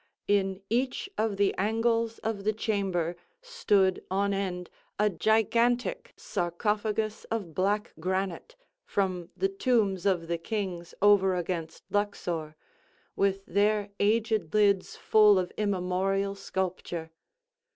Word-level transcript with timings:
In 0.27 0.63
each 0.67 1.11
of 1.15 1.37
the 1.37 1.53
angles 1.59 2.17
of 2.23 2.43
the 2.43 2.53
chamber 2.53 3.15
stood 3.39 4.03
on 4.09 4.33
end 4.33 4.71
a 4.97 5.11
gigantic 5.11 6.13
sarcophagus 6.17 7.23
of 7.25 7.53
black 7.53 7.93
granite, 7.99 8.55
from 8.83 9.29
the 9.37 9.47
tombs 9.47 10.07
of 10.07 10.27
the 10.27 10.39
kings 10.39 10.95
over 11.03 11.35
against 11.35 11.83
Luxor, 11.91 12.55
with 13.15 13.45
their 13.45 13.91
aged 13.99 14.55
lids 14.55 14.95
full 14.95 15.37
of 15.37 15.51
immemorial 15.55 16.33
sculpture. 16.33 17.11